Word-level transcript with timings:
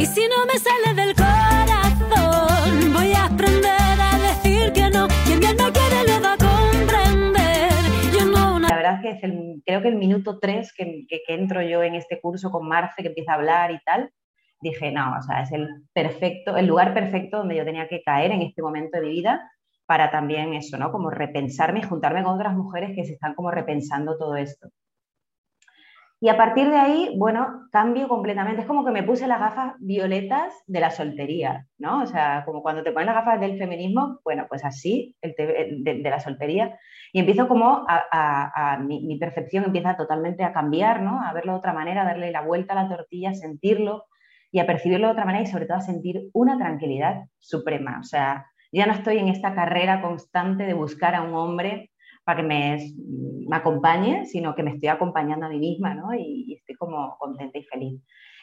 Y 0.00 0.06
si 0.06 0.22
no 0.28 0.46
me 0.46 0.58
sale 0.58 0.94
del 0.94 1.14
corazón, 1.14 2.90
voy 2.94 3.12
a 3.12 3.26
aprender 3.26 4.00
a 4.00 4.18
decir 4.18 4.72
que 4.72 4.88
no. 4.88 5.06
Quien 5.26 5.40
bien 5.40 5.58
no 5.58 5.70
quiere 5.70 6.04
lo 6.08 6.22
va 6.22 6.32
a 6.32 6.38
comprender. 6.38 7.70
Yo 8.18 8.24
no 8.24 8.58
La 8.60 8.76
verdad 8.76 8.94
es 8.94 9.00
que 9.02 9.10
es 9.10 9.24
el, 9.24 9.62
creo 9.66 9.82
que 9.82 9.88
el 9.88 9.96
minuto 9.96 10.38
tres 10.38 10.72
que, 10.72 11.04
que, 11.06 11.20
que 11.26 11.34
entro 11.34 11.60
yo 11.60 11.82
en 11.82 11.96
este 11.96 12.18
curso 12.18 12.50
con 12.50 12.66
Marce, 12.66 13.02
que 13.02 13.08
empieza 13.08 13.32
a 13.32 13.34
hablar 13.34 13.72
y 13.72 13.80
tal, 13.84 14.10
dije, 14.62 14.90
no, 14.90 15.18
o 15.18 15.22
sea, 15.22 15.42
es 15.42 15.52
el 15.52 15.68
perfecto, 15.92 16.56
el 16.56 16.64
lugar 16.64 16.94
perfecto 16.94 17.36
donde 17.36 17.56
yo 17.56 17.66
tenía 17.66 17.86
que 17.86 18.02
caer 18.02 18.32
en 18.32 18.40
este 18.40 18.62
momento 18.62 18.96
de 18.96 19.06
mi 19.06 19.12
vida 19.12 19.52
para 19.84 20.10
también 20.10 20.54
eso, 20.54 20.78
¿no? 20.78 20.92
Como 20.92 21.10
repensarme 21.10 21.80
y 21.80 21.82
juntarme 21.82 22.22
con 22.22 22.36
otras 22.36 22.54
mujeres 22.54 22.92
que 22.96 23.04
se 23.04 23.12
están 23.12 23.34
como 23.34 23.50
repensando 23.50 24.16
todo 24.16 24.36
esto. 24.36 24.70
Y 26.22 26.28
a 26.28 26.36
partir 26.36 26.68
de 26.68 26.76
ahí, 26.76 27.14
bueno, 27.16 27.68
cambio 27.72 28.06
completamente. 28.06 28.60
Es 28.60 28.66
como 28.66 28.84
que 28.84 28.90
me 28.90 29.02
puse 29.02 29.26
las 29.26 29.40
gafas 29.40 29.74
violetas 29.78 30.52
de 30.66 30.80
la 30.80 30.90
soltería, 30.90 31.66
¿no? 31.78 32.02
O 32.02 32.06
sea, 32.06 32.42
como 32.44 32.62
cuando 32.62 32.82
te 32.82 32.92
pones 32.92 33.06
las 33.06 33.14
gafas 33.16 33.40
del 33.40 33.56
feminismo, 33.56 34.20
bueno, 34.22 34.44
pues 34.48 34.62
así, 34.64 35.16
el 35.22 35.34
de, 35.82 36.10
la 36.10 36.20
soltería. 36.20 36.78
Y 37.12 37.20
empiezo 37.20 37.48
como 37.48 37.86
a, 37.88 38.04
a, 38.12 38.74
a 38.74 38.78
mi, 38.78 39.02
mi, 39.06 39.18
percepción 39.18 39.64
empieza 39.64 39.96
totalmente 39.96 40.44
a 40.44 40.52
cambiar, 40.52 41.00
¿no? 41.00 41.22
A 41.22 41.32
verlo 41.32 41.52
de 41.52 41.58
otra 41.58 41.72
manera, 41.72 42.02
a 42.02 42.04
darle 42.04 42.30
la 42.30 42.42
vuelta 42.42 42.74
a 42.74 42.82
la 42.82 42.88
tortilla, 42.88 43.32
sentirlo, 43.32 44.04
y 44.52 44.58
a 44.58 44.66
percibirlo 44.66 45.06
de 45.06 45.12
otra 45.12 45.24
manera 45.24 45.44
y 45.44 45.50
sobre 45.50 45.66
todo 45.66 45.78
a 45.78 45.82
sentir 45.82 46.28
una 46.32 46.58
tranquilidad 46.58 47.24
suprema. 47.38 47.98
O 48.00 48.04
sea, 48.04 48.46
ya 48.72 48.86
no 48.86 48.92
estoy 48.92 49.18
en 49.18 49.28
esta 49.28 49.54
carrera 49.54 50.02
constante 50.02 50.64
de 50.64 50.74
buscar 50.74 51.14
a 51.14 51.22
un 51.22 51.34
hombre 51.34 51.90
para 52.24 52.40
que 52.40 52.46
me, 52.46 52.92
me 53.48 53.56
acompañe, 53.56 54.26
sino 54.26 54.54
que 54.54 54.62
me 54.62 54.72
estoy 54.72 54.88
acompañando 54.88 55.46
a 55.46 55.48
mí 55.48 55.58
misma 55.58 55.94
¿no? 55.94 56.14
y, 56.14 56.44
y, 56.46 56.54
estoy 56.54 56.76
como 56.76 57.16
contenta 57.18 57.58
y 57.58 57.64
feliz. 57.64 58.02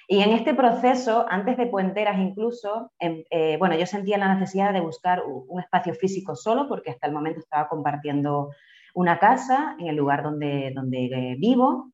Y 0.10 0.22
en 0.22 0.32
este 0.32 0.54
proceso, 0.54 1.26
antes 1.28 1.58
de 1.58 1.68
Puenteras 1.68 2.18
incluso, 2.18 2.92
eh, 2.98 3.26
eh, 3.30 3.58
bueno, 3.60 3.76
yo 3.76 3.86
sentía 3.86 4.18
la 4.18 4.34
necesidad 4.34 4.72
de 4.72 4.80
buscar 4.80 5.22
un 5.26 5.60
espacio 5.60 5.94
físico 5.94 6.34
solo, 6.34 6.70
porque 6.70 6.92
hasta 6.92 7.08
el 7.08 7.14
momento 7.14 7.42
estaba 7.42 7.68
compartiendo 7.68 8.52
una 8.94 9.20
casa 9.20 9.76
en 9.78 9.88
el 9.88 9.98
lugar 9.98 10.24
donde, 10.24 10.72
donde 10.74 11.06
eh, 11.06 11.36
vivo, 11.38 11.92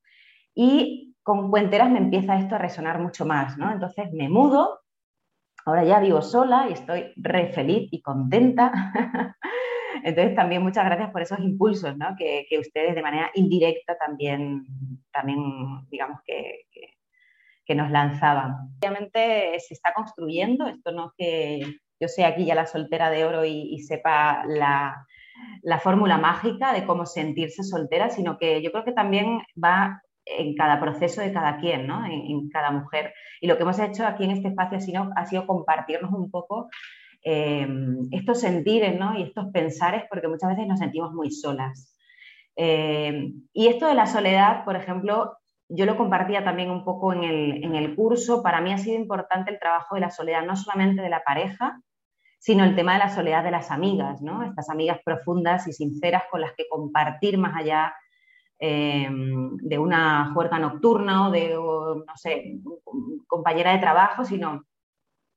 y 0.53 1.15
con 1.23 1.49
Cuenteras 1.49 1.89
me 1.89 1.97
empieza 1.97 2.37
esto 2.37 2.53
a 2.53 2.59
resonar 2.59 2.99
mucho 2.99 3.25
más, 3.25 3.57
¿no? 3.57 3.71
Entonces 3.71 4.13
me 4.13 4.29
mudo, 4.29 4.81
ahora 5.65 5.83
ya 5.83 5.99
vivo 5.99 6.21
sola 6.21 6.67
y 6.69 6.73
estoy 6.73 7.13
re 7.15 7.51
feliz 7.51 7.89
y 7.91 7.99
contenta. 8.01 8.71
Entonces 10.03 10.35
también 10.35 10.61
muchas 10.61 10.85
gracias 10.85 11.11
por 11.11 11.21
esos 11.21 11.39
impulsos, 11.39 11.95
¿no? 11.97 12.15
Que, 12.17 12.45
ustedes 12.59 12.95
de 12.95 13.01
manera 13.01 13.31
indirecta 13.35 13.97
también, 13.97 14.65
también 15.11 15.39
digamos 15.89 16.19
que, 16.25 16.65
nos 17.75 17.89
lanzaban. 17.89 18.69
Obviamente 18.81 19.59
se 19.59 19.73
está 19.73 19.93
construyendo, 19.95 20.67
esto 20.67 20.91
no 20.91 21.07
es 21.07 21.11
que 21.17 21.79
yo 21.99 22.07
sea 22.07 22.27
aquí 22.27 22.45
ya 22.45 22.53
la 22.53 22.67
soltera 22.67 23.09
de 23.09 23.25
oro 23.25 23.45
y, 23.45 23.79
sepa 23.79 24.43
la, 24.45 25.07
la 25.63 25.79
fórmula 25.79 26.19
mágica 26.19 26.71
de 26.71 26.85
cómo 26.85 27.07
sentirse 27.07 27.63
soltera, 27.63 28.11
sino 28.11 28.37
que 28.37 28.61
yo 28.61 28.71
creo 28.71 28.85
que 28.85 28.91
también 28.91 29.41
va 29.57 30.03
en 30.25 30.55
cada 30.55 30.79
proceso 30.79 31.21
de 31.21 31.33
cada 31.33 31.57
quien, 31.57 31.87
¿no? 31.87 32.05
en, 32.05 32.11
en, 32.11 32.49
cada 32.49 32.69
mujer. 32.69 33.13
Y 33.41 33.47
lo 33.47 33.57
que 33.57 33.63
hemos 33.63 33.79
hecho 33.79 34.05
aquí 34.05 34.25
en 34.25 34.31
este 34.31 34.49
espacio 34.49 34.77
ha 34.77 34.81
sido, 34.81 35.09
ha 35.15 35.25
sido 35.25 35.47
compartirnos 35.47 36.11
un 36.11 36.29
poco 36.29 36.69
eh, 37.23 37.67
estos 38.11 38.39
sentires 38.39 38.99
¿no? 38.99 39.17
y 39.17 39.23
estos 39.23 39.47
pensares, 39.51 40.03
porque 40.09 40.27
muchas 40.27 40.49
veces 40.49 40.67
nos 40.67 40.79
sentimos 40.79 41.13
muy 41.13 41.31
solas. 41.31 41.95
Eh, 42.55 43.33
y 43.53 43.67
esto 43.67 43.87
de 43.87 43.95
la 43.95 44.05
soledad, 44.05 44.65
por 44.65 44.75
ejemplo, 44.75 45.37
yo 45.69 45.85
lo 45.85 45.97
compartía 45.97 46.43
también 46.43 46.69
un 46.69 46.83
poco 46.83 47.13
en 47.13 47.23
el, 47.23 47.63
en 47.63 47.75
el 47.75 47.95
curso. 47.95 48.43
Para 48.43 48.61
mí 48.61 48.71
ha 48.71 48.77
sido 48.77 48.97
importante 48.97 49.51
el 49.51 49.59
trabajo 49.59 49.95
de 49.95 50.01
la 50.01 50.11
soledad, 50.11 50.45
no 50.45 50.55
solamente 50.55 51.01
de 51.01 51.09
la 51.09 51.23
pareja, 51.23 51.81
sino 52.39 52.65
el 52.65 52.75
tema 52.75 52.93
de 52.93 52.99
la 52.99 53.09
soledad 53.09 53.43
de 53.43 53.51
las 53.51 53.71
amigas, 53.71 54.21
¿no? 54.21 54.43
Estas 54.43 54.69
amigas 54.69 54.99
profundas 55.03 55.65
y 55.67 55.71
sinceras 55.71 56.23
con 56.29 56.41
las 56.41 56.51
que 56.53 56.67
compartir 56.69 57.37
más 57.37 57.55
allá 57.55 57.95
eh, 58.59 59.09
de 59.09 59.79
una 59.79 60.31
juerga 60.33 60.59
nocturna 60.59 61.27
o 61.27 61.31
de, 61.31 61.53
no 61.53 62.03
sé, 62.15 62.59
compañera 63.27 63.71
de 63.71 63.79
trabajo, 63.79 64.25
sino 64.25 64.65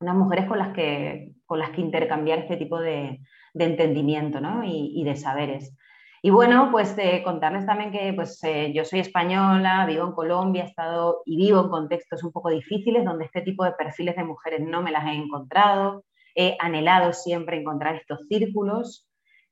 unas 0.00 0.14
mujeres 0.14 0.46
con 0.46 0.58
las 0.58 0.72
que, 0.72 1.32
con 1.46 1.58
las 1.58 1.70
que 1.70 1.80
intercambiar 1.80 2.40
este 2.40 2.56
tipo 2.56 2.78
de, 2.80 3.20
de 3.54 3.64
entendimiento 3.64 4.40
¿no? 4.40 4.64
y, 4.64 4.92
y, 4.94 5.04
de 5.04 5.16
saberes. 5.16 5.74
Y 6.22 6.30
bueno, 6.30 6.70
pues 6.72 6.96
eh, 6.98 7.22
contarles 7.22 7.66
también 7.66 7.92
que 7.92 8.12
pues, 8.12 8.42
eh, 8.42 8.72
yo 8.74 8.84
soy 8.84 9.00
española, 9.00 9.86
vivo 9.86 10.04
en 10.06 10.12
Colombia, 10.12 10.64
he 10.64 10.66
estado 10.66 11.22
y 11.24 11.36
vivo 11.36 11.60
en 11.60 11.68
contextos 11.68 12.24
un 12.24 12.32
poco 12.32 12.50
difíciles 12.50 13.04
donde 13.04 13.26
este 13.26 13.42
tipo 13.42 13.64
de 13.64 13.72
perfiles 13.72 14.16
de 14.16 14.24
mujeres 14.24 14.60
no 14.60 14.82
me 14.82 14.90
las 14.90 15.06
he 15.06 15.12
encontrado. 15.12 16.04
He 16.34 16.56
anhelado 16.58 17.12
siempre 17.12 17.58
encontrar 17.58 17.96
estos 17.96 18.26
círculos. 18.28 19.08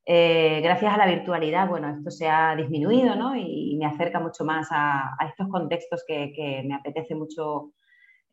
Eh, 0.07 0.61
gracias 0.63 0.93
a 0.93 0.99
la 0.99 1.07
virtualidad, 1.07 1.67
bueno, 1.67 1.89
esto 1.89 2.11
se 2.11 2.29
ha 2.29 2.55
disminuido, 2.57 3.17
¿no? 3.17 3.35
Y, 3.37 3.73
y 3.73 3.77
me 3.79 3.87
acerca 3.87 4.21
mucho 4.21 4.45
más 4.45 4.69
a, 4.71 5.15
a 5.19 5.29
estos 5.29 5.49
contextos 5.49 6.05
que, 6.07 6.31
que, 6.35 6.63
me 6.63 6.75
apetece 6.75 7.15
mucho 7.15 7.73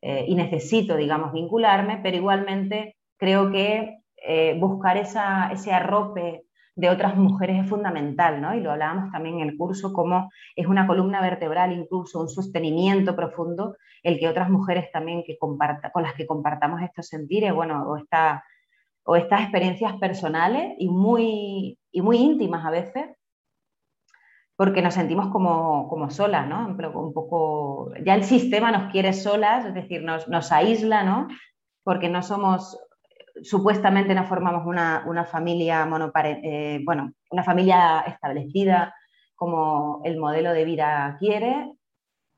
eh, 0.02 0.24
y 0.28 0.34
necesito, 0.34 0.96
digamos, 0.96 1.32
vincularme, 1.32 2.00
pero 2.02 2.16
igualmente 2.16 2.96
creo 3.16 3.50
que 3.50 3.98
eh, 4.16 4.56
buscar 4.58 4.96
esa, 4.96 5.50
ese 5.52 5.72
arrope 5.72 6.44
de 6.74 6.90
otras 6.90 7.16
mujeres 7.16 7.62
es 7.62 7.68
fundamental, 7.68 8.40
¿no? 8.40 8.54
Y 8.54 8.60
lo 8.60 8.72
hablábamos 8.72 9.12
también 9.12 9.40
en 9.40 9.48
el 9.48 9.56
curso, 9.56 9.92
como 9.92 10.30
es 10.56 10.66
una 10.66 10.86
columna 10.86 11.20
vertebral, 11.20 11.72
incluso 11.72 12.20
un 12.20 12.28
sostenimiento 12.28 13.14
profundo, 13.14 13.76
el 14.02 14.18
que 14.18 14.28
otras 14.28 14.50
mujeres 14.50 14.90
también 14.92 15.22
que 15.24 15.38
comparta, 15.38 15.90
con 15.92 16.02
las 16.02 16.14
que 16.14 16.26
compartamos 16.26 16.82
estos 16.82 17.06
sentires, 17.06 17.54
bueno, 17.54 17.88
o 17.88 17.96
esta 17.96 18.44
o 19.04 19.16
estas 19.16 19.42
experiencias 19.42 19.94
personales 19.94 20.74
y 20.78 20.88
muy, 20.88 21.78
y 21.90 22.02
muy 22.02 22.18
íntimas 22.18 22.64
a 22.64 22.70
veces, 22.70 23.06
porque 24.56 24.82
nos 24.82 24.94
sentimos 24.94 25.28
como, 25.28 25.88
como 25.88 26.10
solas, 26.10 26.46
¿no? 26.46 26.66
Un 26.66 27.12
poco, 27.12 27.92
ya 28.04 28.14
el 28.14 28.24
sistema 28.24 28.70
nos 28.70 28.92
quiere 28.92 29.12
solas, 29.12 29.64
es 29.64 29.74
decir, 29.74 30.02
nos, 30.02 30.28
nos 30.28 30.52
aísla, 30.52 31.02
¿no? 31.02 31.28
Porque 31.82 32.08
no 32.08 32.22
somos, 32.22 32.78
supuestamente 33.42 34.14
no 34.14 34.24
formamos 34.24 34.66
una, 34.66 35.04
una 35.06 35.24
familia 35.24 35.84
monopare, 35.86 36.40
eh, 36.42 36.80
bueno, 36.84 37.12
una 37.30 37.42
familia 37.42 38.00
establecida 38.06 38.94
como 39.34 40.02
el 40.04 40.18
modelo 40.18 40.52
de 40.52 40.64
vida 40.64 41.16
quiere, 41.18 41.72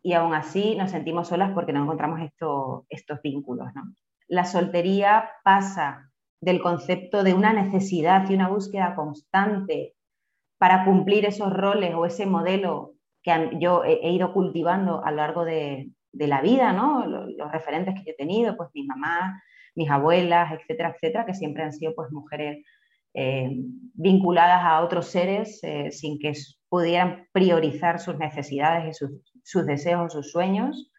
y 0.02 0.12
aún 0.12 0.34
así 0.34 0.76
nos 0.76 0.90
sentimos 0.90 1.28
solas 1.28 1.52
porque 1.52 1.72
no 1.72 1.82
encontramos 1.82 2.20
esto, 2.20 2.86
estos 2.90 3.20
vínculos, 3.22 3.68
¿no? 3.74 3.94
La 4.28 4.44
soltería 4.44 5.30
pasa 5.42 6.10
del 6.40 6.62
concepto 6.62 7.22
de 7.22 7.34
una 7.34 7.52
necesidad 7.52 8.28
y 8.28 8.34
una 8.34 8.48
búsqueda 8.48 8.94
constante 8.94 9.94
para 10.64 10.86
cumplir 10.86 11.26
esos 11.26 11.52
roles 11.52 11.94
o 11.94 12.06
ese 12.06 12.24
modelo 12.24 12.94
que 13.22 13.50
yo 13.60 13.84
he, 13.84 14.10
ido 14.10 14.32
cultivando 14.32 15.04
a 15.04 15.10
lo 15.10 15.18
largo 15.18 15.44
de, 15.44 15.90
la 16.14 16.40
vida, 16.40 16.72
¿no? 16.72 17.04
Los, 17.04 17.52
referentes 17.52 17.92
que 17.96 18.04
yo 18.06 18.12
he 18.12 18.16
tenido, 18.16 18.56
pues 18.56 18.70
mi 18.72 18.86
mamá, 18.86 19.42
mis 19.74 19.90
abuelas, 19.90 20.52
etcétera, 20.52 20.94
etcétera, 20.94 21.26
que 21.26 21.34
siempre 21.34 21.64
han 21.64 21.74
sido 21.74 21.94
pues 21.94 22.10
mujeres 22.10 22.64
eh, 23.12 23.50
vinculadas 23.92 24.62
a 24.64 24.80
otros 24.80 25.08
seres 25.08 25.62
eh, 25.64 25.90
sin 25.90 26.18
que 26.18 26.32
pudieran 26.70 27.28
priorizar 27.32 28.00
sus 28.00 28.16
necesidades 28.16 28.88
y 28.88 29.06
sus, 29.42 29.66
deseos, 29.66 30.14
sus 30.14 30.32
sueños. 30.32 30.90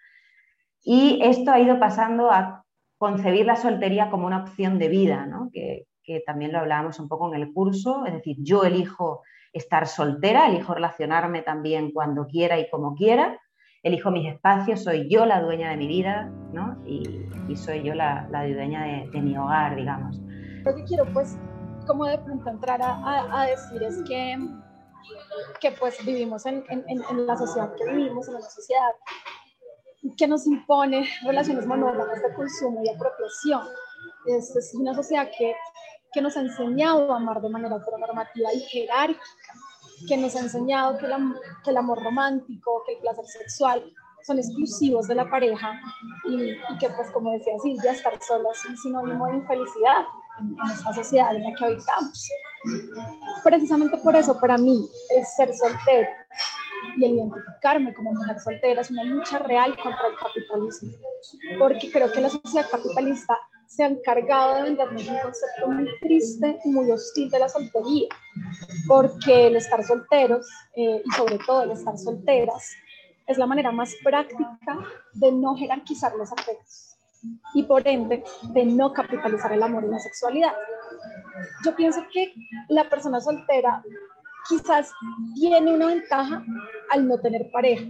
Y 0.84 1.22
esto 1.24 1.50
ha 1.52 1.59
ido 1.59 1.80
pasando 1.80 2.30
a 2.30 2.64
concebir 3.00 3.48
la 3.48 3.56
soltería 3.56 4.12
como 4.12 4.28
una 4.28 4.44
opción 4.44 4.78
de 4.78 4.90
vida, 4.90 5.28
que, 5.52 5.88
que, 6.04 6.20
también 6.20 6.52
lo 6.52 6.59
hablábamos 6.59 7.00
un 7.00 7.09
poco 7.09 7.34
en 7.34 7.42
el 7.42 7.52
curso, 7.52 8.06
es 8.06 8.14
decir, 8.14 8.38
yo 8.42 8.64
elijo 8.64 9.24
estar 9.56 9.88
soltera, 9.88 10.48
elijo 10.48 10.74
relacionarme 10.74 11.42
también 11.42 11.92
cuando 11.92 12.28
quiera 12.28 12.60
y 12.60 12.70
como 12.70 12.94
quiera, 12.94 13.40
elijo 13.84 14.12
mis 14.12 14.32
espacios, 14.32 14.84
soy 14.84 15.10
yo 15.10 15.26
la 15.26 15.42
dueña 15.42 15.70
de 15.70 15.78
mi 15.78 15.88
vida 15.88 16.30
¿no? 16.52 16.82
y, 16.86 17.26
y 17.48 17.56
soy 17.56 17.84
yo 17.84 17.94
la, 17.94 18.28
la 18.32 18.46
dueña 18.46 18.84
de, 18.84 19.10
de, 19.12 19.22
mi 19.22 19.38
hogar, 19.38 19.75
digamos. 19.75 20.19
Lo 20.63 20.75
que 20.75 20.84
quiero 20.84 21.06
pues 21.13 21.38
como 21.88 22.06
de 22.06 22.18
pronto 22.18 22.50
entrar 22.50 22.81
a, 22.81 22.96
a, 22.96 23.42
a 23.42 23.46
decir 23.46 23.81
es 23.84 24.02
que, 24.07 24.38
que 25.62 25.72
pues 25.72 26.04
vivimos 26.06 26.46
en, 26.46 26.63
en, 26.69 26.84
en 26.88 27.28
la 27.28 27.38
sociedad 27.38 27.74
que 27.75 27.86
vivimos, 27.86 28.28
en 28.28 28.36
una 28.36 28.44
sociedad 28.44 28.92
que 30.18 30.28
nos 30.28 30.46
impone 30.48 31.08
relaciones 31.24 31.66
monógamas 31.66 32.22
de 32.22 32.34
consumo 32.34 32.81
y 32.84 32.90
apropiación. 32.90 33.62
Es, 34.25 34.56
es 34.56 34.74
una 34.75 34.94
sociedad 34.94 35.30
que, 35.38 35.56
que, 36.15 36.21
nos 36.21 36.38
ha 36.38 36.41
enseñado 36.41 37.13
a 37.13 37.17
amar 37.17 37.41
de 37.41 37.50
manera 37.50 37.75
heteronormativa 37.75 38.53
y 38.53 38.62
jerárquica, 38.62 39.53
que 40.07 40.17
nos 40.17 40.35
ha 40.35 40.39
enseñado 40.39 40.97
que, 40.97 41.07
que, 41.63 41.69
el 41.69 41.77
amor 41.77 42.01
romántico, 42.01 42.83
que 42.85 42.94
el 42.94 43.00
placer 43.00 43.25
sexual 43.25 43.94
son 44.23 44.39
exclusivos 44.39 45.07
de 45.07 45.15
la 45.15 45.29
pareja 45.29 45.79
y, 46.25 46.51
y 46.51 46.77
que, 46.79 46.89
pues, 46.89 47.12
como 47.12 47.31
decía 47.31 47.53
Silvia, 47.62 47.91
estar 47.91 48.17
sola 48.23 48.50
es 48.51 48.65
un 48.65 48.77
sinónimo 48.77 49.27
de 49.27 49.35
infelicidad 49.35 50.06
en, 50.39 50.47
en 50.47 50.71
esta 50.71 50.94
sociedad 50.94 51.35
en 51.35 51.44
la 51.44 51.53
que 51.53 51.65
habitamos. 51.65 52.29
Precisamente 53.44 53.97
por 53.97 54.15
eso, 54.15 54.39
para 54.39 54.57
mí, 54.57 54.89
el 55.15 55.25
ser 55.25 55.53
soltero 55.53 56.07
y 56.97 57.06
el 57.06 57.12
identificarme 57.13 57.94
como 57.94 58.13
mujer 58.13 58.39
soltera 58.39 58.81
es 58.81 58.91
una 58.91 59.03
lucha 59.03 59.39
real 59.39 59.75
contra 59.77 60.07
el 60.07 60.15
capitalismo, 60.15 60.91
porque 61.59 61.91
creo 61.91 62.12
que 62.12 62.21
la 62.21 62.29
sociedad 62.29 62.69
capitalista 62.69 63.38
se 63.67 63.83
ha 63.83 63.88
encargado 63.88 64.56
de 64.56 64.63
vendernos 64.63 65.07
un 65.07 65.17
concepto 65.19 65.67
muy 65.67 65.89
triste 66.00 66.59
y 66.63 66.69
muy 66.69 66.91
hostil 66.91 67.29
de 67.29 67.39
la 67.39 67.50
soltería, 67.50 68.07
porque 68.88 69.47
el 69.47 69.56
estar 69.56 69.83
solteros 69.83 70.47
eh, 70.75 71.01
y 71.03 71.12
sobre 71.12 71.38
todo 71.45 71.63
el 71.63 71.71
estar 71.71 71.97
solteras 71.97 72.71
es 73.27 73.38
la 73.38 73.47
manera 73.47 73.71
más 73.71 73.94
práctica 74.03 74.79
de 75.13 75.31
no 75.31 75.56
jerarquizar 75.56 76.15
los 76.15 76.31
afectos 76.31 76.95
y 77.53 77.63
por 77.63 77.88
ende 77.88 78.23
de 78.53 78.65
no 78.65 78.94
capitalizar 78.94 79.51
el 79.51 79.63
amor 79.63 79.83
y 79.83 79.88
la 79.88 80.00
sexualidad. 80.00 80.53
Yo 81.63 81.75
pienso 81.75 82.01
que 82.13 82.33
la 82.69 82.88
persona 82.89 83.19
soltera 83.19 83.83
quizás 84.47 84.91
tiene 85.33 85.73
una 85.73 85.88
ventaja 85.88 86.44
al 86.91 87.07
no 87.07 87.19
tener 87.19 87.50
pareja 87.51 87.85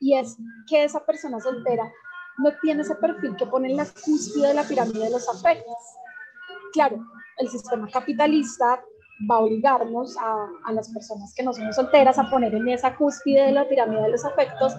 y 0.00 0.14
es 0.14 0.36
que 0.68 0.84
esa 0.84 1.04
persona 1.04 1.40
soltera 1.40 1.90
no 2.38 2.50
tiene 2.62 2.82
ese 2.82 2.94
perfil 2.96 3.36
que 3.36 3.46
pone 3.46 3.70
en 3.70 3.76
la 3.76 3.84
cúspide 3.84 4.48
de 4.48 4.54
la 4.54 4.64
pirámide 4.64 5.04
de 5.04 5.10
los 5.10 5.28
afectos. 5.28 5.76
Claro, 6.72 6.98
el 7.38 7.48
sistema 7.48 7.88
capitalista 7.88 8.82
va 9.30 9.36
a 9.36 9.40
obligarnos 9.40 10.16
a, 10.18 10.48
a, 10.64 10.72
las 10.72 10.88
personas 10.88 11.32
que 11.34 11.42
no 11.42 11.52
somos 11.52 11.76
solteras 11.76 12.18
a 12.18 12.28
poner 12.28 12.54
en 12.54 12.68
esa 12.68 12.96
cúspide 12.96 13.46
de 13.46 13.52
la 13.52 13.68
pirámide 13.68 14.02
de 14.02 14.10
los 14.10 14.24
afectos 14.24 14.74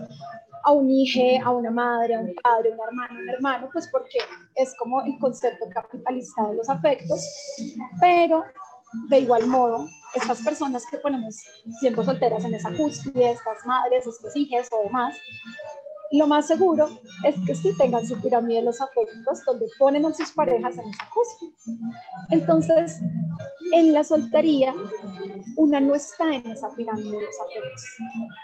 a 0.66 0.72
un 0.72 0.90
hijo, 0.90 1.22
a 1.44 1.52
una 1.52 1.72
madre, 1.72 2.16
a 2.16 2.20
un 2.20 2.34
padre, 2.42 2.72
a 2.72 2.74
un 2.74 2.82
hermano, 2.82 3.20
un 3.20 3.30
hermano, 3.30 3.70
pues 3.72 3.88
porque 3.92 4.18
es 4.56 4.76
como 4.78 5.02
el 5.04 5.18
concepto 5.20 5.66
capitalista 5.74 6.48
de 6.48 6.56
los 6.56 6.70
afectos, 6.70 7.22
pero 8.02 8.44
de 9.10 9.20
igual 9.20 9.46
modo, 9.48 9.88
estas 10.16 10.42
personas 10.42 10.86
que 10.90 10.98
ponemos 10.98 11.36
siendo 11.80 12.04
solteras 12.04 12.44
en 12.46 12.56
esa 12.56 12.72
cúspide, 12.76 13.32
estas 13.32 13.66
madres, 13.66 14.08
estos 14.08 14.36
hijos 14.36 14.68
o 14.72 14.84
demás, 14.84 15.16
lo 16.12 16.28
más 16.28 16.48
seguro 16.48 16.88
es 17.24 17.36
que 17.46 17.56
sí 17.56 17.76
tengan 17.78 18.06
su 18.06 18.20
pirámide 18.22 18.60
de 18.60 18.66
los 18.66 18.82
afectos 18.82 19.44
donde 19.46 19.68
ponen 19.78 20.06
a 20.06 20.14
sus 20.14 20.32
parejas 20.32 20.78
en 20.78 20.90
esa 20.90 21.10
cúspide. 21.14 21.54
Entonces, 22.30 23.00
en 23.74 23.94
la 23.94 24.04
soltería, 24.04 24.74
una 25.58 25.80
no 25.80 25.96
está 25.96 26.34
en 26.34 26.46
esa 26.52 26.74
pirámide 26.76 27.18
de 27.18 27.26
los 27.26 27.36
afectos, 27.42 27.84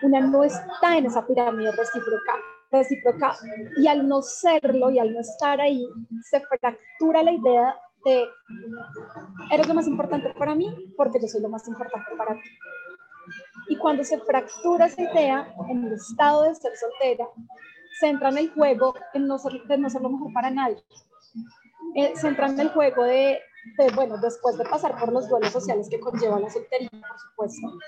una 0.04 0.22
no 0.22 0.44
está 0.44 0.98
en 0.98 1.06
esa 1.06 1.26
pirámide 1.26 1.72
recíproca, 1.72 2.36
recíproca 2.72 3.36
y 3.78 3.88
al 3.88 4.08
no 4.08 4.22
serlo 4.22 4.90
y 4.92 5.00
al 5.00 5.14
no 5.14 5.20
estar 5.20 5.60
ahí, 5.62 5.86
se 6.30 6.40
fractura 6.42 7.24
la 7.24 7.34
idea 7.34 7.76
de, 8.06 8.26
eres 9.52 9.68
lo 9.68 9.74
más 9.74 9.88
importante 9.88 10.34
para 10.34 10.56
mí 10.56 10.94
porque 10.98 11.20
yo 11.22 11.28
soy 11.28 11.42
lo 11.42 11.50
más 11.50 11.68
importante 11.68 12.12
para 12.18 12.34
ti. 12.34 12.50
Y 13.72 13.78
cuando 13.78 14.04
se 14.04 14.20
fractura 14.20 14.88
esa 14.88 15.02
idea 15.02 15.56
en 15.70 15.86
el 15.86 15.94
estado 15.94 16.44
de 16.44 16.54
ser 16.56 16.74
soltera, 16.76 17.26
se 18.02 18.08
entra 18.08 18.28
en 18.28 18.40
el 18.40 18.52
juego 18.52 18.94
en 19.14 19.28
no 19.28 19.38
ser, 19.38 19.64
de 19.64 19.78
no 19.78 19.90
ser 19.90 20.02
lo 20.02 20.10
mejor 20.10 20.34
para 20.34 20.52
nadie. 20.52 20.84
Eh, 21.96 22.12
se 22.18 22.28
entra 22.28 22.48
en 22.48 22.60
el 22.60 22.70
juego 22.72 23.06
de, 23.06 23.40
de, 23.78 23.92
bueno, 23.96 24.18
después 24.18 24.58
de 24.58 24.66
pasar 24.66 25.00
por 25.00 25.14
los 25.14 25.30
duelos 25.30 25.54
sociales 25.54 25.88
que 25.90 26.02
conlleva 26.02 26.42
la 26.42 26.50
soltería, 26.50 26.90
por 26.92 27.18
supuesto, 27.18 27.80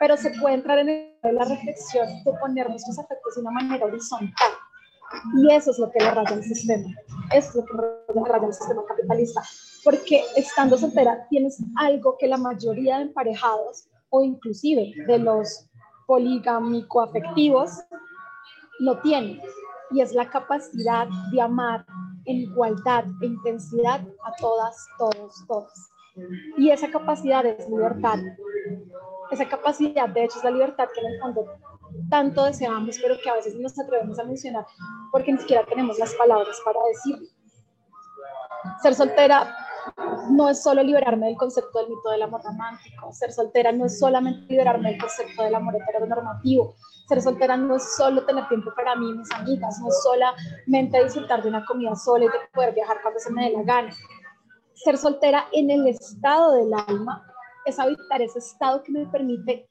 pero 0.00 0.16
se 0.16 0.30
puede 0.40 0.56
entrar 0.56 0.80
en 0.80 0.88
el, 0.88 1.36
la 1.36 1.44
reflexión 1.44 2.08
de 2.24 2.32
poner 2.40 2.68
nuestros 2.68 2.98
afectos 2.98 3.36
de 3.36 3.42
una 3.42 3.52
manera 3.52 3.86
horizontal. 3.86 4.50
Y 5.36 5.54
eso 5.54 5.70
es 5.70 5.78
lo 5.78 5.88
que 5.92 6.00
le 6.00 6.10
raya 6.10 6.34
el 6.34 6.42
sistema. 6.42 6.88
Eso 7.32 7.48
es 7.50 7.54
lo 7.54 7.64
que 7.64 8.12
le 8.12 8.24
raya 8.24 8.46
el 8.48 8.54
sistema 8.54 8.82
capitalista. 8.88 9.40
Porque 9.84 10.24
estando 10.34 10.76
soltera 10.76 11.28
tienes 11.30 11.62
algo 11.76 12.16
que 12.18 12.26
la 12.26 12.38
mayoría 12.38 12.96
de 12.96 13.02
emparejados 13.02 13.86
o 14.12 14.22
inclusive 14.22 14.92
de 15.06 15.18
los 15.18 15.66
poligámico-afectivos 16.06 17.70
no 18.80 18.98
tienen. 19.00 19.40
Y 19.90 20.00
es 20.00 20.12
la 20.12 20.28
capacidad 20.28 21.08
de 21.32 21.40
amar 21.40 21.84
en 22.26 22.36
igualdad 22.36 23.04
e 23.22 23.26
intensidad 23.26 24.00
a 24.24 24.32
todas, 24.38 24.86
todos, 24.98 25.34
todas. 25.48 25.90
Y 26.58 26.70
esa 26.70 26.90
capacidad 26.90 27.44
es 27.46 27.68
libertad. 27.68 28.18
Esa 29.30 29.48
capacidad, 29.48 30.08
de 30.08 30.24
hecho, 30.24 30.38
es 30.38 30.44
la 30.44 30.50
libertad 30.50 30.88
que 30.94 31.00
en 31.00 31.06
el 31.06 31.20
fondo 31.20 31.46
tanto 32.10 32.44
deseamos, 32.44 32.98
pero 33.00 33.16
que 33.22 33.30
a 33.30 33.34
veces 33.34 33.54
no 33.54 33.62
nos 33.62 33.78
atrevemos 33.78 34.18
a 34.18 34.24
mencionar 34.24 34.66
porque 35.10 35.32
ni 35.32 35.38
siquiera 35.38 35.64
tenemos 35.64 35.98
las 35.98 36.14
palabras 36.14 36.60
para 36.64 36.80
decirlo. 36.88 37.28
Ser 38.82 38.94
soltera 38.94 39.54
no 40.30 40.48
es 40.48 40.62
solo 40.62 40.82
liberarme 40.82 41.26
del 41.26 41.36
concepto 41.36 41.78
del 41.78 41.88
mito 41.88 42.10
del 42.10 42.22
amor 42.22 42.42
romántico. 42.42 43.12
Ser 43.12 43.32
soltera 43.32 43.72
no 43.72 43.86
es 43.86 43.98
solamente 43.98 44.46
liberarme 44.48 44.90
del 44.90 45.00
concepto 45.00 45.42
del 45.42 45.54
amor 45.54 45.76
heteronormativo. 45.76 46.74
Ser 47.08 47.22
soltera 47.22 47.56
no 47.56 47.76
es 47.76 47.96
solo 47.96 48.24
tener 48.24 48.48
tiempo 48.48 48.70
para 48.74 48.96
mí 48.96 49.10
y 49.10 49.14
mis 49.14 49.30
amigas, 49.32 49.78
no 49.80 49.88
es 49.88 50.02
solamente 50.02 51.04
disfrutar 51.04 51.42
de 51.42 51.48
una 51.48 51.64
comida 51.64 51.94
sola 51.96 52.24
y 52.24 52.28
de 52.28 52.34
poder 52.52 52.74
viajar 52.74 52.98
cuando 53.02 53.20
se 53.20 53.32
me 53.32 53.44
dé 53.44 53.56
la 53.56 53.62
gana. 53.62 53.94
Ser 54.74 54.96
soltera 54.96 55.46
en 55.52 55.70
el 55.70 55.86
estado 55.88 56.52
del 56.52 56.72
alma 56.74 57.26
es 57.64 57.78
habitar 57.78 58.22
ese 58.22 58.38
estado 58.38 58.82
que 58.82 58.92
me 58.92 59.06
permite, 59.06 59.68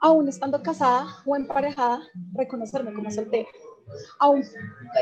aún 0.00 0.28
estando 0.28 0.62
casada 0.62 1.06
o 1.24 1.36
emparejada, 1.36 2.00
reconocerme 2.34 2.92
como 2.92 3.10
soltera 3.10 3.48
aún 4.18 4.42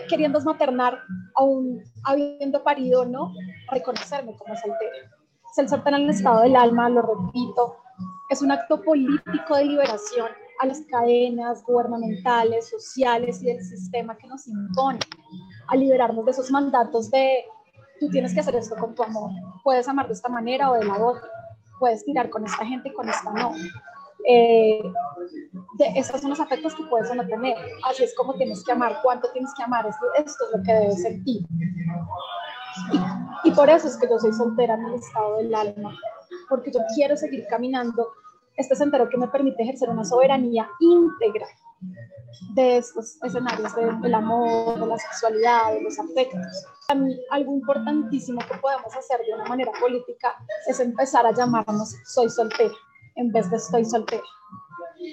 queriendo 0.08 0.40
maternar, 0.40 0.98
aún 1.34 1.82
habiendo 2.04 2.62
parido, 2.62 3.04
¿no? 3.04 3.32
Reconocerme 3.70 4.36
como 4.36 4.54
soltera. 4.56 5.10
Soltera 5.54 5.96
en 5.98 6.04
el 6.04 6.10
estado 6.10 6.42
del 6.42 6.56
alma, 6.56 6.88
lo 6.88 7.02
repito, 7.02 7.76
es 8.30 8.40
un 8.40 8.50
acto 8.50 8.80
político 8.82 9.56
de 9.56 9.64
liberación 9.66 10.28
a 10.60 10.66
las 10.66 10.80
cadenas 10.90 11.62
gubernamentales, 11.64 12.70
sociales 12.70 13.42
y 13.42 13.46
del 13.46 13.62
sistema 13.62 14.16
que 14.16 14.26
nos 14.26 14.46
impone, 14.46 15.00
a 15.68 15.76
liberarnos 15.76 16.24
de 16.24 16.30
esos 16.30 16.50
mandatos 16.50 17.10
de 17.10 17.44
tú 18.00 18.08
tienes 18.08 18.32
que 18.34 18.40
hacer 18.40 18.56
esto 18.56 18.76
con 18.76 18.94
tu 18.94 19.02
amor, 19.02 19.30
puedes 19.62 19.86
amar 19.88 20.06
de 20.06 20.14
esta 20.14 20.28
manera 20.28 20.70
o 20.70 20.74
de 20.74 20.84
la 20.84 20.98
otra, 20.98 21.28
puedes 21.78 22.04
tirar 22.04 22.30
con 22.30 22.44
esta 22.44 22.64
gente 22.64 22.88
y 22.88 22.92
con 22.92 23.08
esta 23.08 23.30
no. 23.32 23.52
Eh, 24.26 24.82
de, 25.78 25.86
esos 25.96 26.20
son 26.20 26.30
los 26.30 26.40
afectos 26.40 26.74
que 26.74 26.84
puedes 26.84 27.10
o 27.10 27.14
no 27.14 27.26
tener. 27.26 27.56
Así 27.88 28.04
es 28.04 28.14
como 28.14 28.34
tienes 28.34 28.62
que 28.64 28.72
amar, 28.72 29.00
cuánto 29.02 29.30
tienes 29.32 29.52
que 29.56 29.62
amar, 29.62 29.86
esto, 29.86 30.06
esto 30.16 30.44
es 30.46 30.58
lo 30.58 30.62
que 30.62 30.72
debes 30.72 31.02
sentir. 31.02 31.46
Y, 33.44 33.48
y 33.48 33.52
por 33.52 33.68
eso 33.68 33.88
es 33.88 33.96
que 33.96 34.08
yo 34.08 34.18
soy 34.18 34.32
soltera 34.32 34.74
en 34.74 34.86
el 34.86 34.94
estado 34.94 35.36
del 35.38 35.54
alma, 35.54 35.96
porque 36.48 36.70
yo 36.70 36.80
quiero 36.94 37.16
seguir 37.16 37.46
caminando 37.48 38.08
este 38.56 38.76
sendero 38.76 39.08
que 39.08 39.16
me 39.16 39.28
permite 39.28 39.62
ejercer 39.62 39.88
una 39.88 40.04
soberanía 40.04 40.68
íntegra 40.80 41.46
de 42.54 42.78
estos 42.78 43.22
escenarios 43.22 43.74
del 43.74 44.14
amor, 44.14 44.78
de 44.78 44.86
la 44.86 44.98
sexualidad, 44.98 45.72
de 45.72 45.82
los 45.82 45.98
afectos. 45.98 46.66
A 46.88 46.94
mí, 46.94 47.18
algo 47.30 47.54
importantísimo 47.54 48.40
que 48.40 48.58
podemos 48.58 48.94
hacer 48.94 49.20
de 49.26 49.34
una 49.34 49.44
manera 49.46 49.72
política 49.80 50.34
es 50.66 50.80
empezar 50.80 51.26
a 51.26 51.32
llamarnos 51.32 51.94
soy 52.04 52.28
soltera 52.28 52.74
en 53.16 53.32
vez 53.32 53.50
de 53.50 53.56
estoy 53.56 53.84
soltera. 53.84 54.22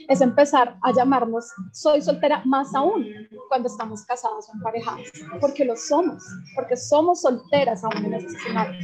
Es 0.07 0.21
empezar 0.21 0.77
a 0.81 0.91
llamarnos 0.91 1.51
soy 1.71 2.01
soltera 2.01 2.43
más 2.45 2.75
aún 2.75 3.05
cuando 3.47 3.67
estamos 3.67 4.05
casados 4.05 4.47
o 4.49 4.53
emparejados, 4.53 5.11
porque 5.41 5.65
lo 5.65 5.75
somos, 5.75 6.23
porque 6.55 6.77
somos 6.77 7.21
solteras 7.21 7.83
aún 7.83 8.05
en 8.05 8.13
estos 8.13 8.35
escenarios, 8.35 8.83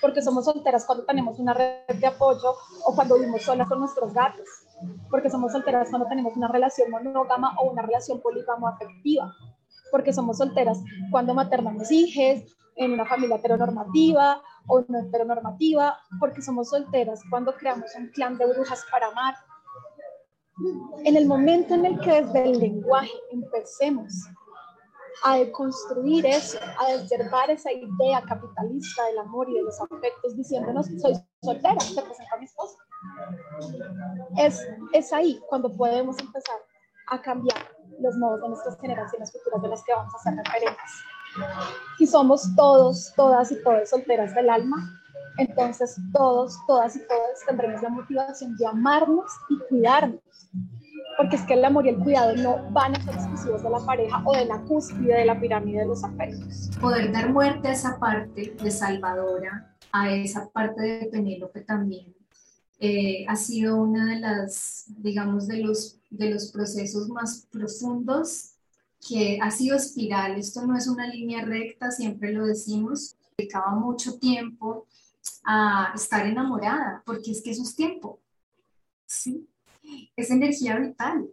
porque 0.00 0.22
somos 0.22 0.46
solteras 0.46 0.86
cuando 0.86 1.04
tenemos 1.04 1.38
una 1.38 1.52
red 1.52 1.98
de 2.00 2.06
apoyo 2.06 2.54
o 2.86 2.94
cuando 2.94 3.16
vivimos 3.16 3.42
solas 3.42 3.68
con 3.68 3.80
nuestros 3.80 4.14
gatos, 4.14 4.48
porque 5.10 5.28
somos 5.28 5.52
solteras 5.52 5.90
cuando 5.90 6.08
tenemos 6.08 6.34
una 6.36 6.48
relación 6.48 6.90
monógama 6.90 7.54
o 7.58 7.70
una 7.70 7.82
relación 7.82 8.20
polígamo 8.20 8.68
afectiva, 8.68 9.34
porque 9.90 10.12
somos 10.12 10.38
solteras 10.38 10.80
cuando 11.10 11.34
maternamos 11.34 11.90
hijos 11.90 12.42
en 12.76 12.92
una 12.92 13.04
familia 13.04 13.36
heteronormativa 13.36 14.40
o 14.68 14.84
no 14.88 15.00
heteronormativa, 15.00 15.98
porque 16.20 16.42
somos 16.42 16.70
solteras 16.70 17.20
cuando 17.30 17.54
creamos 17.54 17.90
un 17.96 18.08
clan 18.08 18.38
de 18.38 18.46
brujas 18.46 18.84
para 18.90 19.08
amar. 19.08 19.34
En 21.04 21.16
el 21.16 21.26
momento 21.26 21.74
en 21.74 21.86
el 21.86 22.00
que 22.00 22.22
desde 22.22 22.44
el 22.44 22.58
lenguaje 22.58 23.12
empecemos 23.30 24.12
a 25.24 25.36
deconstruir 25.36 26.26
eso, 26.26 26.58
a 26.78 26.92
desterrar 26.92 27.50
esa 27.50 27.72
idea 27.72 28.22
capitalista 28.22 29.04
del 29.06 29.18
amor 29.18 29.48
y 29.50 29.54
de 29.54 29.62
los 29.62 29.80
afectos, 29.80 30.36
diciéndonos, 30.36 30.86
soy 31.00 31.14
soltera, 31.42 31.76
te 31.76 32.02
presento 32.02 32.34
a 32.34 32.38
mi 32.38 32.44
esposo. 32.44 32.76
Es, 34.36 34.66
es 34.92 35.12
ahí 35.12 35.40
cuando 35.48 35.74
podemos 35.76 36.18
empezar 36.18 36.56
a 37.08 37.20
cambiar 37.20 37.58
los 38.00 38.16
modos 38.16 38.42
de 38.42 38.48
nuestras 38.48 38.80
generaciones 38.80 39.32
futuras 39.32 39.62
de 39.62 39.68
las 39.68 39.84
que 39.84 39.92
vamos 39.92 40.14
a 40.14 40.18
ser 40.18 40.34
referentes. 40.36 41.02
Si 41.98 42.06
somos 42.06 42.54
todos, 42.56 43.12
todas 43.16 43.50
y 43.52 43.62
todas 43.62 43.90
solteras 43.90 44.34
del 44.34 44.50
alma, 44.50 45.00
entonces 45.38 45.96
todos, 46.12 46.58
todas 46.66 46.96
y 46.96 47.00
todas 47.00 47.44
tendremos 47.46 47.82
la 47.82 47.88
motivación 47.88 48.56
de 48.56 48.66
amarnos 48.66 49.30
y 49.48 49.58
cuidarnos. 49.68 50.20
Porque 51.16 51.36
es 51.36 51.42
que 51.42 51.54
el 51.54 51.64
amor 51.64 51.86
y 51.86 51.90
el 51.90 51.98
cuidado 51.98 52.36
no 52.36 52.70
van 52.70 52.94
a 52.94 53.02
ser 53.02 53.14
exclusivos 53.14 53.62
de 53.62 53.70
la 53.70 53.80
pareja 53.80 54.22
o 54.24 54.32
de 54.36 54.44
la 54.44 54.60
cúspide 54.62 55.18
de 55.18 55.24
la 55.24 55.40
pirámide 55.40 55.80
de 55.80 55.86
los 55.86 56.04
afectos. 56.04 56.70
Poder 56.80 57.12
dar 57.12 57.32
muerte 57.32 57.68
a 57.68 57.72
esa 57.72 57.98
parte 57.98 58.54
de 58.62 58.70
Salvadora, 58.70 59.76
a 59.92 60.10
esa 60.10 60.48
parte 60.50 60.80
de 60.82 61.06
Penélope 61.06 61.60
también, 61.62 62.14
eh, 62.80 63.24
ha 63.28 63.34
sido 63.34 63.76
una 63.76 64.14
de 64.14 64.20
las, 64.20 64.84
digamos, 64.98 65.48
de 65.48 65.58
los, 65.58 65.98
de 66.10 66.30
los 66.30 66.52
procesos 66.52 67.08
más 67.08 67.48
profundos 67.50 68.57
que 69.06 69.38
ha 69.40 69.50
sido 69.50 69.76
espiral. 69.76 70.36
Esto 70.36 70.66
no 70.66 70.76
es 70.76 70.86
una 70.86 71.06
línea 71.06 71.44
recta, 71.44 71.90
siempre 71.90 72.32
lo 72.32 72.46
decimos. 72.46 73.16
Dedicaba 73.36 73.74
mucho 73.74 74.18
tiempo 74.18 74.86
a 75.44 75.92
estar 75.94 76.26
enamorada, 76.26 77.02
porque 77.04 77.30
es 77.30 77.42
que 77.42 77.50
eso 77.50 77.62
es 77.62 77.74
tiempo. 77.74 78.20
¿sí? 79.06 79.48
Es 80.16 80.30
energía 80.30 80.78
vital. 80.78 81.28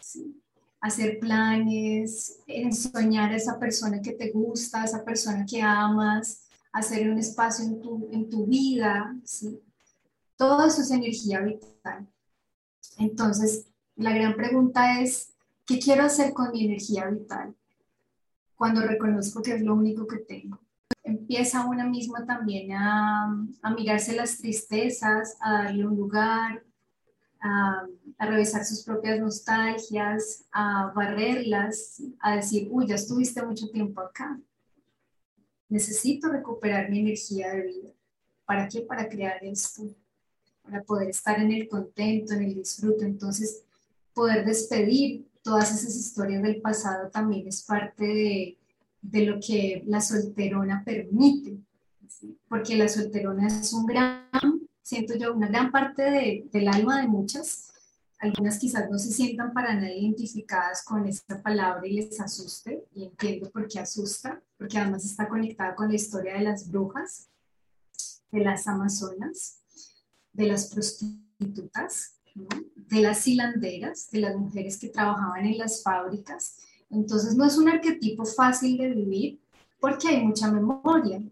¿sí? 0.00 0.40
Hacer 0.80 1.18
planes, 1.18 2.38
soñar 2.72 3.32
a 3.32 3.36
esa 3.36 3.58
persona 3.58 4.00
que 4.00 4.12
te 4.12 4.30
gusta, 4.30 4.82
a 4.82 4.84
esa 4.84 5.04
persona 5.04 5.44
que 5.44 5.60
amas, 5.60 6.48
hacer 6.72 7.10
un 7.10 7.18
espacio 7.18 7.64
en 7.64 7.80
tu, 7.80 8.08
en 8.12 8.30
tu 8.30 8.46
vida. 8.46 9.14
¿sí? 9.24 9.60
Todo 10.36 10.66
eso 10.66 10.82
es 10.82 10.90
energía 10.90 11.40
vital. 11.40 12.06
Entonces, 12.98 13.66
la 13.96 14.12
gran 14.12 14.34
pregunta 14.34 15.00
es, 15.00 15.29
¿qué 15.70 15.78
quiero 15.78 16.02
hacer 16.02 16.32
con 16.32 16.50
mi 16.50 16.64
energía 16.64 17.06
vital? 17.06 17.54
Cuando 18.56 18.82
reconozco 18.82 19.40
que 19.40 19.54
es 19.54 19.62
lo 19.62 19.74
único 19.74 20.06
que 20.06 20.18
tengo 20.18 20.58
empieza 21.30 21.66
una 21.66 21.86
misma 21.86 22.26
también 22.26 22.72
a, 22.72 23.46
a 23.62 23.70
mirarse 23.74 24.14
las 24.14 24.36
tristezas, 24.38 25.36
a 25.40 25.64
darle 25.64 25.86
un 25.86 25.96
lugar, 25.96 26.62
a, 27.40 27.86
revisar 28.18 28.64
sus 28.64 28.82
propias 28.82 29.18
nostalgias, 29.18 30.44
a 30.52 30.92
barrerlas, 30.94 32.02
a 32.20 32.36
decir, 32.36 32.68
uy, 32.70 32.86
ya 32.86 32.96
estuviste 32.96 33.42
mucho 33.42 33.70
tiempo 33.70 34.00
acá. 34.00 34.38
Necesito 35.68 36.28
recuperar 36.28 36.90
mi 36.90 36.98
energía 37.00 37.50
de 37.54 37.62
vida. 37.62 37.90
¿Para 38.44 38.68
qué? 38.68 38.80
Para 38.82 39.08
crear 39.08 39.42
esto, 39.42 39.84
para 40.62 40.82
poder 40.82 41.10
estar 41.10 41.40
en 41.40 41.52
el 41.52 41.68
contento, 41.68 42.34
en 42.34 42.42
el 42.42 42.54
disfrute. 42.56 43.04
Entonces, 43.04 43.62
poder 44.12 44.44
despedir 44.44 45.29
todas 45.42 45.72
esas 45.72 45.94
historias 45.96 46.42
del 46.42 46.60
pasado 46.60 47.10
también 47.10 47.46
es 47.46 47.62
parte 47.62 48.04
de, 48.04 48.58
de 49.02 49.26
lo 49.26 49.40
que 49.40 49.82
la 49.86 50.00
solterona 50.00 50.82
permite, 50.84 51.58
porque 52.48 52.76
la 52.76 52.88
solterona 52.88 53.46
es 53.46 53.72
un 53.72 53.86
gran, 53.86 54.28
siento 54.82 55.14
yo, 55.16 55.34
una 55.34 55.48
gran 55.48 55.70
parte 55.70 56.02
de, 56.02 56.48
del 56.52 56.68
alma 56.68 57.00
de 57.00 57.08
muchas. 57.08 57.68
Algunas 58.18 58.58
quizás 58.58 58.90
no 58.90 58.98
se 58.98 59.12
sientan 59.12 59.54
para 59.54 59.74
nada 59.74 59.90
identificadas 59.90 60.84
con 60.84 61.06
esta 61.06 61.40
palabra 61.40 61.86
y 61.86 61.94
les 61.94 62.20
asuste, 62.20 62.84
y 62.94 63.04
entiendo 63.04 63.50
por 63.50 63.66
qué 63.66 63.78
asusta, 63.78 64.42
porque 64.58 64.78
además 64.78 65.06
está 65.06 65.26
conectada 65.26 65.74
con 65.74 65.88
la 65.88 65.94
historia 65.94 66.34
de 66.34 66.42
las 66.42 66.70
brujas, 66.70 67.28
de 68.30 68.40
las 68.40 68.66
amazonas, 68.66 69.60
de 70.34 70.46
las 70.46 70.66
prostitutas, 70.66 72.16
de 72.90 73.00
las 73.00 73.26
hilanderas, 73.26 74.10
de 74.10 74.20
las 74.20 74.36
mujeres 74.36 74.78
que 74.78 74.88
trabajaban 74.88 75.46
en 75.46 75.58
las 75.58 75.82
fábricas, 75.82 76.58
entonces 76.90 77.36
no 77.36 77.44
es 77.44 77.56
un 77.56 77.68
arquetipo 77.68 78.24
fácil 78.24 78.76
de 78.78 78.88
vivir 78.90 79.40
porque 79.78 80.08
hay 80.08 80.24
mucha 80.24 80.50
memoria. 80.50 81.22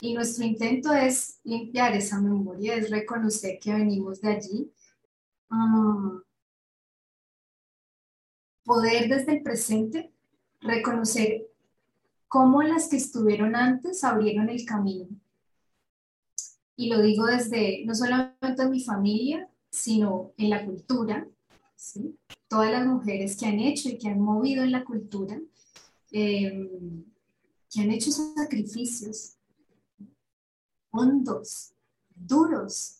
Y 0.00 0.14
nuestro 0.14 0.44
intento 0.44 0.92
es 0.92 1.38
limpiar 1.44 1.94
esa 1.94 2.20
memoria, 2.20 2.74
es 2.74 2.90
reconocer 2.90 3.58
que 3.60 3.72
venimos 3.72 4.20
de 4.20 4.28
allí. 4.28 4.72
Ah, 5.50 6.20
poder 8.64 9.08
desde 9.08 9.36
el 9.36 9.42
presente 9.42 10.12
reconocer 10.60 11.46
cómo 12.26 12.62
las 12.62 12.88
que 12.88 12.96
estuvieron 12.96 13.54
antes 13.54 14.02
abrieron 14.02 14.48
el 14.48 14.64
camino. 14.64 15.08
Y 16.74 16.88
lo 16.88 17.00
digo 17.00 17.26
desde, 17.26 17.84
no 17.84 17.94
solamente 17.94 18.62
en 18.62 18.70
mi 18.70 18.82
familia, 18.82 19.48
sino 19.72 20.32
en 20.36 20.50
la 20.50 20.64
cultura, 20.64 21.26
¿sí? 21.74 22.16
todas 22.46 22.70
las 22.70 22.86
mujeres 22.86 23.36
que 23.36 23.46
han 23.46 23.58
hecho 23.58 23.88
y 23.88 23.98
que 23.98 24.08
han 24.08 24.20
movido 24.20 24.62
en 24.62 24.70
la 24.70 24.84
cultura, 24.84 25.40
em, 26.10 27.04
que 27.70 27.80
han 27.80 27.90
hecho 27.90 28.12
sacrificios 28.12 29.36
hondos, 30.90 31.72
duros, 32.14 32.98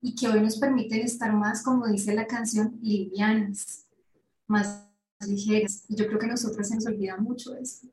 y 0.00 0.14
que 0.14 0.28
hoy 0.28 0.40
nos 0.40 0.58
permiten 0.58 1.02
estar 1.02 1.32
más, 1.32 1.62
como 1.62 1.86
dice 1.86 2.14
la 2.14 2.26
canción, 2.26 2.76
livianas, 2.82 3.86
más 4.48 4.86
ligeras. 5.26 5.84
Y 5.88 5.94
yo 5.94 6.06
creo 6.08 6.18
que 6.18 6.26
a 6.26 6.30
nosotras 6.30 6.68
se 6.68 6.74
nos 6.74 6.86
olvida 6.86 7.16
mucho 7.16 7.54
esto. 7.54 7.88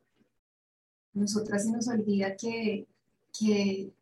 nosotras 1.14 1.66
se 1.66 1.72
nos 1.72 1.88
olvida 1.88 2.36
que, 2.36 2.88
que 3.38 3.94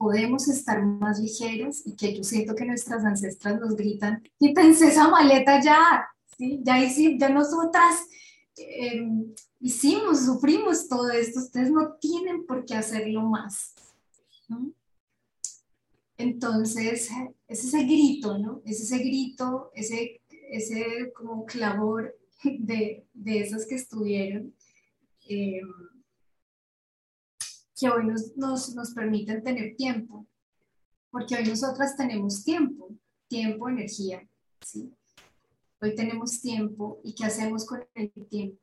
podemos 0.00 0.48
estar 0.48 0.82
más 0.82 1.20
ligeros 1.20 1.86
y 1.86 1.94
que 1.94 2.16
yo 2.16 2.24
siento 2.24 2.54
que 2.54 2.64
nuestras 2.64 3.04
ancestras 3.04 3.60
nos 3.60 3.76
gritan, 3.76 4.22
quítense 4.38 4.88
esa 4.88 5.08
maleta 5.08 5.62
ya, 5.62 6.08
¿sí? 6.38 6.58
ya, 6.62 6.78
ya 7.18 7.28
nosotras 7.28 8.00
em, 8.56 9.34
hicimos, 9.60 10.24
sufrimos 10.24 10.88
todo 10.88 11.10
esto, 11.10 11.40
ustedes 11.40 11.70
no 11.70 11.96
tienen 12.00 12.46
por 12.46 12.64
qué 12.64 12.76
hacerlo 12.76 13.20
más. 13.24 13.74
Entonces, 16.16 17.10
es 17.46 17.64
ese 17.64 17.82
grito, 17.84 18.38
¿no? 18.38 18.62
Es 18.64 18.80
ese 18.80 19.00
grito, 19.00 19.70
ese, 19.74 20.22
ese 20.50 21.12
como 21.14 21.44
clamor 21.44 22.16
de, 22.42 23.04
de 23.12 23.40
esas 23.40 23.66
que 23.66 23.74
estuvieron. 23.74 24.54
Eh, 25.28 25.60
que 27.80 27.88
hoy 27.88 28.04
nos, 28.06 28.36
nos, 28.36 28.74
nos 28.74 28.92
permiten 28.92 29.42
tener 29.42 29.74
tiempo, 29.74 30.26
porque 31.10 31.36
hoy 31.36 31.44
nosotras 31.44 31.96
tenemos 31.96 32.44
tiempo, 32.44 32.90
tiempo, 33.26 33.68
energía, 33.70 34.28
¿sí? 34.60 34.92
Hoy 35.80 35.94
tenemos 35.94 36.42
tiempo 36.42 37.00
y 37.02 37.14
¿qué 37.14 37.24
hacemos 37.24 37.64
con 37.64 37.82
el 37.94 38.12
tiempo? 38.28 38.60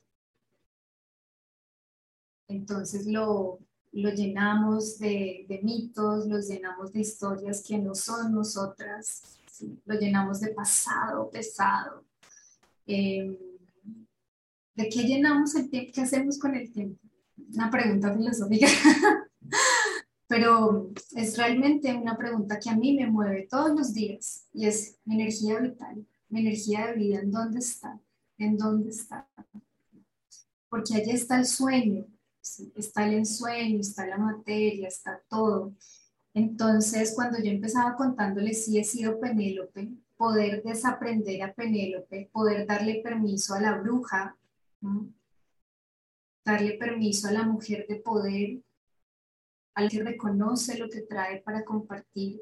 Entonces 2.48 3.08
lo, 3.08 3.60
lo 3.92 4.10
llenamos 4.12 5.00
de, 5.00 5.48
de, 5.50 5.62
mitos, 5.64 6.28
lo 6.28 6.40
llenamos 6.40 6.94
de 6.94 7.00
historias 7.00 7.64
que 7.68 7.80
no 7.80 7.96
son 7.96 8.34
nosotras, 8.34 9.40
lo 9.86 10.00
llenamos 10.00 10.42
de 10.42 10.54
pasado 10.54 11.32
pesado. 11.32 12.06
Em, 12.86 13.36
¿De 14.76 14.90
qué 14.90 15.02
llenamos 15.02 15.56
el 15.56 15.72
tiempo? 15.72 15.92
¿Qué 15.92 16.02
hacemos 16.02 16.38
con 16.38 16.56
el 16.56 16.72
tiempo? 16.72 17.07
Una 17.54 17.70
pregunta 17.72 18.14
filosófica, 18.14 18.68
pero 20.28 20.92
es 21.16 21.38
realmente 21.38 21.94
una 21.94 22.18
pregunta 22.18 22.60
que 22.60 22.70
a 22.70 22.76
mí 22.76 22.96
me 22.96 23.08
mueve 23.08 23.48
todos 23.50 23.72
los 23.72 23.94
días 23.94 24.48
y 24.54 24.66
es 24.66 24.98
mi 25.06 25.16
energía 25.16 25.60
vital, 25.60 26.06
mi 26.30 26.42
energía 26.42 26.88
de 26.88 26.94
vida, 26.94 27.20
¿en 27.20 27.32
dónde 27.32 27.60
está? 27.60 28.00
¿En 28.38 28.58
dónde 28.58 28.90
está? 28.90 29.28
Porque 30.70 30.96
allí 30.96 31.12
está 31.12 31.40
el 31.40 31.46
sueño, 31.46 32.06
está 32.76 33.08
el 33.08 33.16
ensueño, 33.16 33.80
está 33.80 34.06
la 34.06 34.18
materia, 34.18 34.88
está 34.88 35.22
todo. 35.30 35.74
Entonces, 36.34 37.14
cuando 37.16 37.40
yo 37.40 37.50
empezaba 37.50 37.96
contándole, 37.96 38.54
sí 38.54 38.78
he 38.78 38.84
sido 38.84 39.20
Penélope, 39.20 39.90
poder 40.18 40.62
desaprender 40.64 41.42
a 41.42 41.54
Penélope, 41.54 42.30
poder 42.32 42.68
darle 42.68 43.02
permiso 43.04 43.56
a 43.56 43.62
la 43.62 43.78
bruja, 43.78 44.38
darle 46.48 46.78
permiso 46.78 47.28
a 47.28 47.34
la 47.34 47.44
mujer 47.44 47.86
de 47.90 47.98
poder, 47.98 48.64
al 49.76 49.90
que 49.90 50.02
reconoce 50.02 50.78
lo 50.78 50.90
que 50.90 51.02
trae 51.02 51.42
para 51.42 51.66
compartir, 51.66 52.42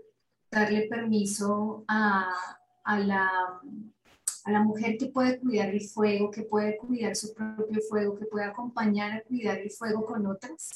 darle 0.52 0.88
permiso 0.88 1.84
a, 1.88 2.32
a, 2.84 3.00
la, 3.00 3.28
a 4.44 4.52
la 4.52 4.62
mujer 4.62 5.00
que 5.00 5.08
puede 5.08 5.40
cuidar 5.40 5.70
el 5.70 5.82
fuego, 5.82 6.30
que 6.30 6.44
puede 6.44 6.78
cuidar 6.78 7.16
su 7.16 7.34
propio 7.34 7.82
fuego, 7.90 8.16
que 8.16 8.26
puede 8.26 8.46
acompañar 8.46 9.12
a 9.12 9.24
cuidar 9.24 9.58
el 9.58 9.72
fuego 9.72 10.06
con 10.06 10.28
otras. 10.28 10.70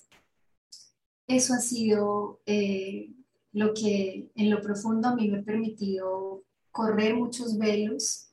Eso 1.27 1.53
ha 1.53 1.59
sido 1.59 2.41
eh, 2.48 3.12
lo 3.51 3.75
que 3.75 4.31
en 4.33 4.50
lo 4.50 4.59
profundo 4.59 5.09
a 5.09 5.15
mí 5.15 5.29
me 5.29 5.38
ha 5.38 5.43
permitido 5.43 6.43
correr 6.71 7.13
muchos 7.13 7.59
velos 7.59 8.31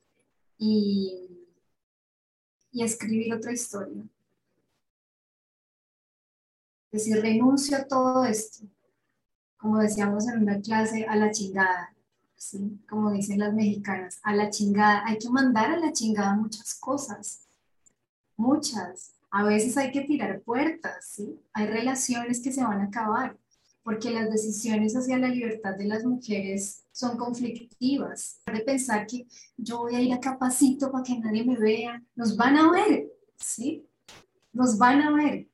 y, 0.56 1.46
y 2.72 2.82
escribir 2.82 3.34
otra 3.34 3.52
historia. 3.52 4.02
Decir, 6.90 7.20
renuncio 7.20 7.76
a 7.76 7.84
todo 7.84 8.24
esto, 8.24 8.64
como 9.56 9.78
decíamos 9.78 10.28
en 10.28 10.42
una 10.42 10.60
clase, 10.60 11.04
a 11.04 11.16
la 11.16 11.30
chingada, 11.30 11.94
¿sí? 12.36 12.80
como 12.88 13.10
dicen 13.10 13.40
las 13.40 13.52
mexicanas, 13.52 14.20
a 14.22 14.34
la 14.34 14.50
chingada. 14.50 15.02
Hay 15.06 15.18
que 15.18 15.28
mandar 15.28 15.72
a 15.72 15.78
la 15.78 15.92
chingada 15.92 16.34
muchas 16.36 16.74
cosas, 16.74 17.48
muchas. 18.36 19.14
A 19.30 19.42
veces 19.42 19.76
hay 19.76 19.90
que 19.90 20.02
tirar 20.02 20.40
puertas, 20.42 21.04
¿sí? 21.16 21.40
hay 21.52 21.66
relaciones 21.66 22.40
que 22.40 22.52
se 22.52 22.62
van 22.62 22.80
a 22.80 22.84
acabar, 22.84 23.36
porque 23.82 24.10
las 24.10 24.30
decisiones 24.30 24.96
hacia 24.96 25.18
la 25.18 25.28
libertad 25.28 25.76
de 25.76 25.84
las 25.84 26.04
mujeres 26.04 26.84
son 26.92 27.16
conflictivas. 27.16 28.40
De 28.46 28.60
pensar 28.60 29.06
que 29.06 29.26
yo 29.56 29.78
voy 29.78 29.96
a 29.96 30.00
ir 30.00 30.12
a 30.12 30.20
capacito 30.20 30.90
para 30.90 31.04
que 31.04 31.18
nadie 31.18 31.44
me 31.44 31.56
vea, 31.56 32.02
nos 32.14 32.36
van 32.36 32.56
a 32.56 32.70
ver, 32.70 33.08
¿sí? 33.36 33.86
Nos 34.52 34.78
van 34.78 35.02
a 35.02 35.12
ver 35.12 35.48